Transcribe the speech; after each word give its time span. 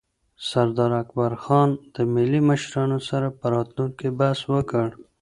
سردار 0.49 0.91
اکبرخان 1.03 1.69
د 1.95 1.97
ملي 2.13 2.41
مشرانو 2.49 2.99
سره 3.09 3.27
پر 3.39 3.49
راتلونکي 3.55 4.07
بحث 4.19 4.39
وکړ. 4.53 4.87